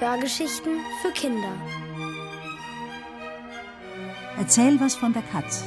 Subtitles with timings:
[0.00, 1.52] Hörgeschichten für Kinder.
[4.38, 5.64] Erzähl was von der Katz.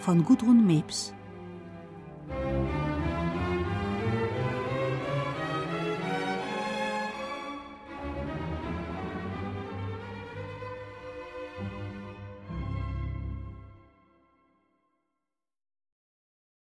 [0.00, 1.12] Von Gudrun Mebs.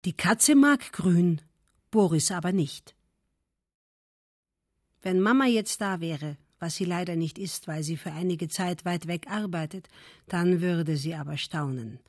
[0.05, 1.41] Die Katze mag grün,
[1.91, 2.95] Boris aber nicht.
[5.01, 8.85] Wenn Mama jetzt da wäre, was sie leider nicht ist, weil sie für einige Zeit
[8.85, 9.87] weit weg arbeitet,
[10.27, 11.99] dann würde sie aber staunen.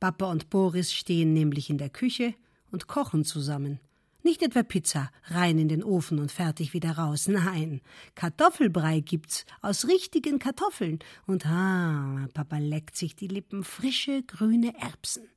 [0.00, 2.34] Papa und Boris stehen nämlich in der Küche
[2.70, 3.80] und kochen zusammen.
[4.22, 7.26] Nicht etwa Pizza, rein in den Ofen und fertig wieder raus.
[7.26, 7.80] Nein,
[8.14, 10.98] Kartoffelbrei gibt's aus richtigen Kartoffeln.
[11.26, 15.28] Und ah, Papa leckt sich die Lippen frische grüne Erbsen.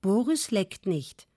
[0.00, 1.28] Boris leckt nicht.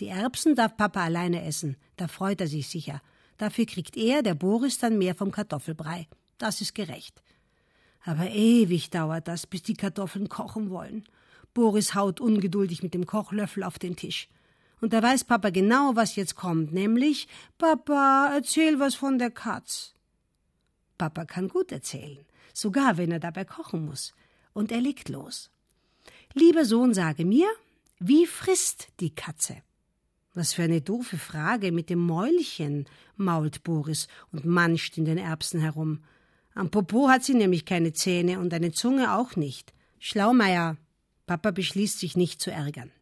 [0.00, 3.00] Die Erbsen darf Papa alleine essen, da freut er sich sicher.
[3.38, 6.08] Dafür kriegt er, der Boris, dann mehr vom Kartoffelbrei.
[6.36, 7.22] Das ist gerecht.
[8.04, 11.04] Aber ewig dauert das, bis die Kartoffeln kochen wollen.
[11.54, 14.28] Boris haut ungeduldig mit dem Kochlöffel auf den Tisch.
[14.80, 17.26] Und da weiß Papa genau, was jetzt kommt, nämlich
[17.58, 19.94] Papa, erzähl was von der Katz.
[20.98, 24.14] Papa kann gut erzählen, sogar wenn er dabei kochen muss.
[24.52, 25.50] Und er legt los.
[26.34, 27.48] Lieber Sohn, sage mir,
[27.98, 29.62] wie frisst die Katze?
[30.38, 32.86] Was für eine doofe Frage mit dem Mäulchen,
[33.16, 36.04] mault Boris und manscht in den Erbsen herum.
[36.54, 39.74] Am Popo hat sie nämlich keine Zähne und eine Zunge auch nicht.
[39.98, 40.76] Schlaumeier.
[41.26, 42.92] Papa beschließt sich nicht zu ärgern.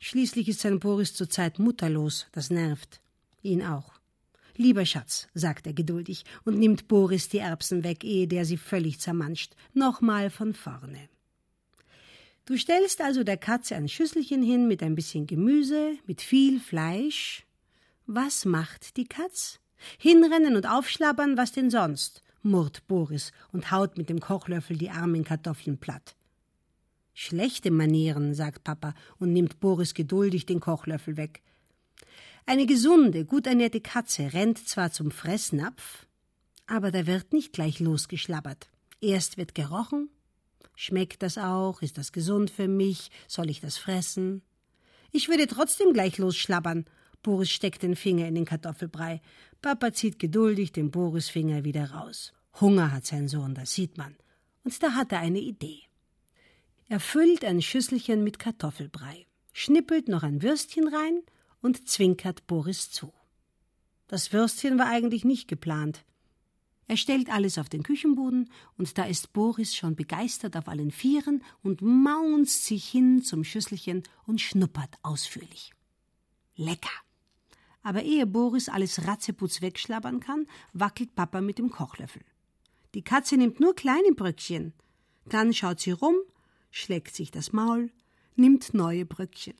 [0.00, 3.00] Schließlich ist sein Boris zurzeit mutterlos, das nervt.
[3.42, 3.92] Ihn auch.
[4.56, 8.98] Lieber Schatz, sagt er geduldig und nimmt Boris die Erbsen weg, ehe der sie völlig
[8.98, 9.54] zermanscht.
[9.72, 11.08] Nochmal von vorne.
[12.46, 17.44] Du stellst also der Katze ein Schüsselchen hin mit ein bisschen Gemüse, mit viel Fleisch.
[18.06, 19.58] Was macht die Katz?
[19.98, 22.22] Hinrennen und aufschlabbern, was denn sonst?
[22.42, 26.14] murrt Boris und haut mit dem Kochlöffel die armen Kartoffeln platt.
[27.14, 31.42] Schlechte Manieren, sagt Papa und nimmt Boris geduldig den Kochlöffel weg.
[32.46, 36.06] Eine gesunde, gut ernährte Katze rennt zwar zum Fressnapf,
[36.68, 38.70] aber da wird nicht gleich losgeschlabbert.
[39.00, 40.10] Erst wird gerochen,
[40.76, 41.82] Schmeckt das auch?
[41.82, 43.10] Ist das gesund für mich?
[43.26, 44.42] Soll ich das fressen?
[45.10, 46.84] Ich würde trotzdem gleich losschlabbern.
[47.22, 49.22] Boris steckt den Finger in den Kartoffelbrei.
[49.62, 52.34] Papa zieht geduldig den Borisfinger wieder raus.
[52.60, 54.14] Hunger hat sein Sohn, das sieht man.
[54.64, 55.80] Und da hat er eine Idee.
[56.88, 61.22] Er füllt ein Schüsselchen mit Kartoffelbrei, schnippelt noch ein Würstchen rein
[61.60, 63.12] und zwinkert Boris zu.
[64.06, 66.04] Das Würstchen war eigentlich nicht geplant.
[66.88, 71.42] Er stellt alles auf den Küchenboden, und da ist Boris schon begeistert auf allen Vieren
[71.62, 75.72] und maunzt sich hin zum Schüsselchen und schnuppert ausführlich.
[76.54, 76.90] Lecker!
[77.82, 82.22] Aber ehe Boris alles Ratzeputz wegschlabbern kann, wackelt Papa mit dem Kochlöffel.
[82.94, 84.72] Die Katze nimmt nur kleine Bröckchen.
[85.26, 86.16] Dann schaut sie rum,
[86.70, 87.90] schlägt sich das Maul,
[88.36, 89.54] nimmt neue Bröckchen.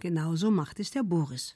[0.00, 1.54] Genauso macht es der Boris.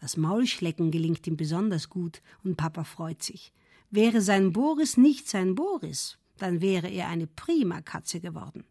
[0.00, 3.52] Das Maulschlecken gelingt ihm besonders gut und Papa freut sich.
[3.90, 8.64] Wäre sein Boris nicht sein Boris, dann wäre er eine prima Katze geworden.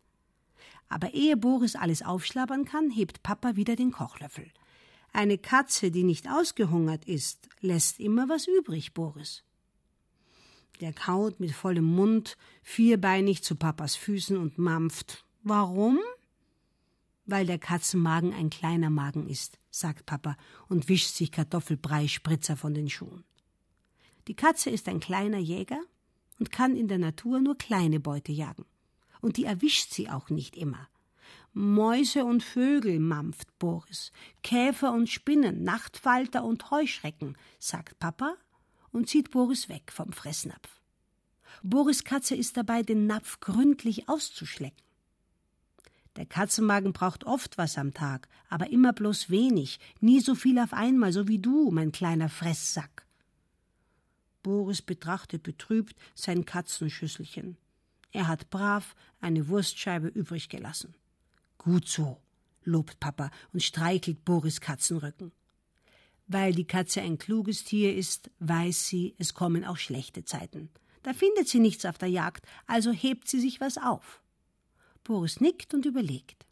[0.90, 4.52] Aber ehe Boris alles aufschlabbern kann, hebt Papa wieder den Kochlöffel.
[5.12, 9.44] Eine Katze, die nicht ausgehungert ist, lässt immer was übrig, Boris.
[10.82, 15.26] Der kaut mit vollem Mund vierbeinig zu Papas Füßen und mampft.
[15.42, 16.00] Warum?
[17.26, 20.38] Weil der Katzenmagen ein kleiner Magen ist, sagt Papa
[20.70, 23.24] und wischt sich Kartoffelbrei-Spritzer von den Schuhen.
[24.28, 25.80] Die Katze ist ein kleiner Jäger
[26.38, 28.66] und kann in der Natur nur kleine Beute jagen.
[29.22, 30.90] Und die erwischt sie auch nicht immer.
[31.54, 34.12] Mäuse und Vögel, mampft Boris,
[34.44, 38.36] Käfer und Spinnen, Nachtfalter und Heuschrecken, sagt Papa
[38.92, 40.82] und zieht Boris weg vom Fressnapf.
[41.64, 44.84] Boris Katze ist dabei, den Napf gründlich auszuschlecken.
[46.18, 50.74] Der Katzenmagen braucht oft was am Tag, aber immer bloß wenig, nie so viel auf
[50.74, 53.07] einmal, so wie du, mein kleiner Fresssack.
[54.48, 57.58] Boris betrachtet betrübt sein Katzenschüsselchen.
[58.14, 60.96] Er hat brav eine Wurstscheibe übrig gelassen.
[61.58, 62.22] Gut so,
[62.64, 65.34] lobt Papa und streichelt Boris Katzenrücken.
[66.28, 70.70] Weil die Katze ein kluges Tier ist, weiß sie, es kommen auch schlechte Zeiten.
[71.04, 74.22] Da findet sie nichts auf der Jagd, also hebt sie sich was auf.
[75.04, 76.46] Boris nickt und überlegt.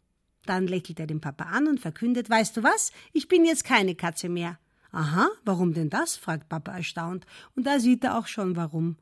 [0.44, 3.94] Dann lächelt er den Papa an und verkündet, weißt du was, ich bin jetzt keine
[3.94, 4.58] Katze mehr.
[4.96, 6.16] Aha, warum denn das?
[6.16, 8.96] fragt Papa erstaunt, und da sieht er auch schon warum.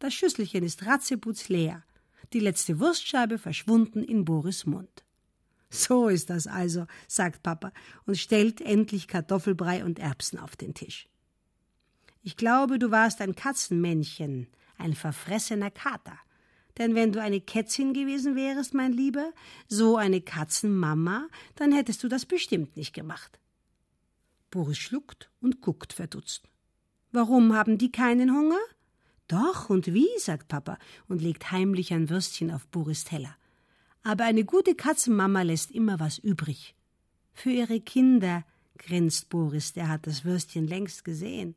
[0.00, 1.84] Das Schüsselchen ist ratzeputz leer,
[2.32, 5.04] die letzte Wurstscheibe verschwunden in Boris Mund.
[5.70, 7.72] So ist das also, sagt Papa
[8.04, 11.08] und stellt endlich Kartoffelbrei und Erbsen auf den Tisch.
[12.24, 16.18] Ich glaube, du warst ein Katzenmännchen, ein verfressener Kater.
[16.78, 19.32] Denn wenn du eine Kätzchen gewesen wärest, mein Lieber,
[19.68, 23.38] so eine Katzenmama, dann hättest du das bestimmt nicht gemacht.
[24.50, 26.48] Boris schluckt und guckt verdutzt.
[27.12, 28.58] Warum haben die keinen Hunger?
[29.28, 33.36] Doch, und wie, sagt Papa und legt heimlich ein Würstchen auf Boris Teller.
[34.02, 36.74] Aber eine gute Katzenmama lässt immer was übrig.
[37.34, 38.44] Für ihre Kinder,
[38.78, 41.56] grinst Boris, der hat das Würstchen längst gesehen.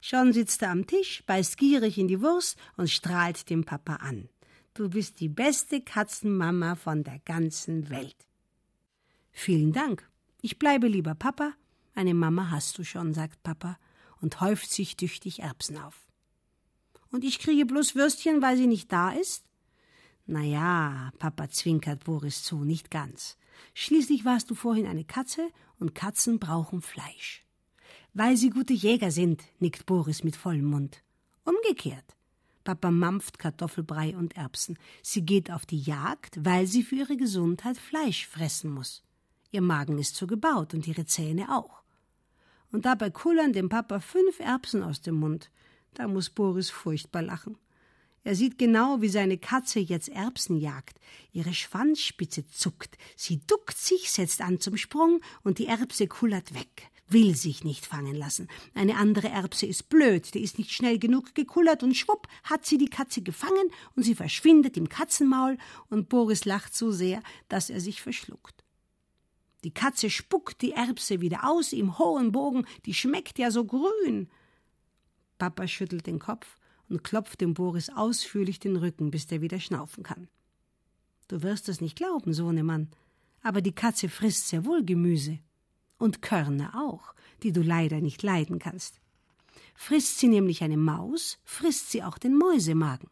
[0.00, 4.28] Schon sitzt er am Tisch, beißt gierig in die Wurst und strahlt dem Papa an.
[4.72, 8.16] Du bist die beste Katzenmama von der ganzen Welt.
[9.30, 10.08] Vielen Dank.
[10.40, 11.52] Ich bleibe lieber Papa.
[12.00, 13.78] Eine Mama hast du schon, sagt Papa
[14.22, 16.08] und häuft sich tüchtig Erbsen auf.
[17.12, 19.44] Und ich kriege bloß Würstchen, weil sie nicht da ist?
[20.24, 23.36] Na ja, Papa zwinkert Boris zu, nicht ganz.
[23.74, 27.44] Schließlich warst du vorhin eine Katze und Katzen brauchen Fleisch.
[28.14, 31.02] Weil sie gute Jäger sind, nickt Boris mit vollem Mund.
[31.44, 32.16] Umgekehrt.
[32.64, 34.78] Papa mampft Kartoffelbrei und Erbsen.
[35.02, 39.02] Sie geht auf die Jagd, weil sie für ihre Gesundheit Fleisch fressen muss.
[39.50, 41.79] Ihr Magen ist so gebaut und ihre Zähne auch.
[42.72, 45.50] Und dabei kullern dem Papa fünf Erbsen aus dem Mund.
[45.94, 47.56] Da muss Boris furchtbar lachen.
[48.22, 51.00] Er sieht genau, wie seine Katze jetzt Erbsen jagt.
[51.32, 52.98] Ihre Schwanzspitze zuckt.
[53.16, 57.86] Sie duckt sich, setzt an zum Sprung und die Erbse kullert weg will sich nicht
[57.86, 58.48] fangen lassen.
[58.74, 62.78] Eine andere Erbse ist blöd, die ist nicht schnell genug gekullert und schwupp hat sie
[62.78, 65.58] die Katze gefangen und sie verschwindet im Katzenmaul
[65.88, 68.59] und Boris lacht so sehr, dass er sich verschluckt.
[69.64, 74.28] Die Katze spuckt die Erbse wieder aus im hohen Bogen, die schmeckt ja so grün.
[75.38, 76.56] Papa schüttelt den Kopf
[76.88, 80.28] und klopft dem Boris ausführlich den Rücken, bis der wieder schnaufen kann.
[81.28, 82.88] Du wirst es nicht glauben, Sohnemann,
[83.42, 85.38] aber die Katze frisst sehr wohl Gemüse
[85.98, 89.00] und Körner auch, die du leider nicht leiden kannst.
[89.74, 93.08] Frisst sie nämlich eine Maus, frisst sie auch den Mäusemagen.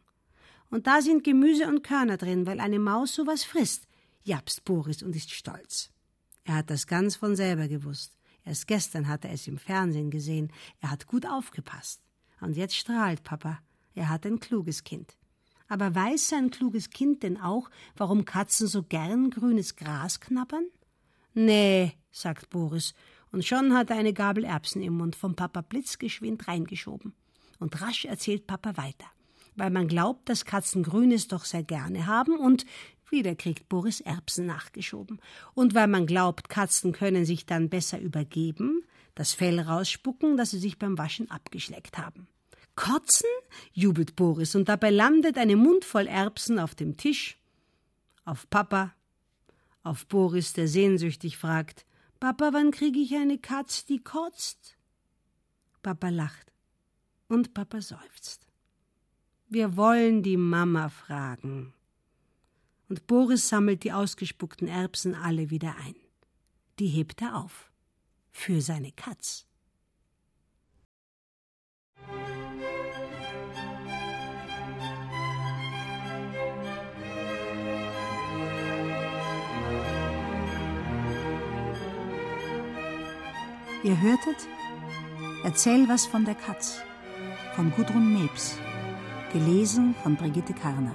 [0.71, 3.87] Und da sind Gemüse und Körner drin, weil eine Maus sowas frisst,
[4.23, 5.91] japst Boris und ist stolz.
[6.49, 8.17] Er hat das ganz von selber gewusst.
[8.43, 10.51] Erst gestern hat er es im Fernsehen gesehen.
[10.81, 12.01] Er hat gut aufgepasst.
[12.41, 13.59] Und jetzt strahlt Papa.
[13.95, 15.19] Er hat ein kluges Kind.
[15.69, 17.69] Aber weiß sein kluges Kind denn auch,
[17.99, 20.65] warum Katzen so gern grünes Gras knabbern?
[21.35, 22.95] Nee, sagt Boris,
[23.31, 27.13] und schon hat er eine Gabel Erbsen im Mund vom Papa blitzgeschwind reingeschoben.
[27.59, 29.07] Und rasch erzählt Papa weiter,
[29.55, 32.65] weil man glaubt, dass Katzen Grünes doch sehr gerne haben und
[33.11, 35.21] wieder kriegt Boris Erbsen nachgeschoben.
[35.55, 38.83] Und weil man glaubt, Katzen können sich dann besser übergeben,
[39.15, 42.29] das Fell rausspucken, das sie sich beim Waschen abgeschleckt haben.
[42.77, 43.29] Kotzen?
[43.73, 47.39] jubelt Boris, und dabei landet eine Mundvoll Erbsen auf dem Tisch,
[48.25, 48.95] auf Papa,
[49.83, 51.85] auf Boris, der sehnsüchtig fragt
[52.21, 54.77] Papa, wann kriege ich eine Katz, die kotzt?
[55.83, 56.53] Papa lacht
[57.29, 58.49] und Papa seufzt.
[59.49, 61.73] Wir wollen die Mama fragen.
[62.89, 65.95] Und Boris sammelt die ausgespuckten Erbsen alle wieder ein.
[66.79, 67.71] Die hebt er auf.
[68.31, 69.45] Für seine Katz.
[83.85, 84.49] Ihr hörtet
[85.45, 86.83] Erzähl was von der Katz
[87.55, 88.59] von Gudrun Mebs,
[89.33, 90.95] gelesen von Brigitte Karner.